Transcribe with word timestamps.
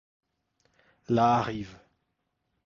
La 1.09 1.35
arrive. 1.35 1.77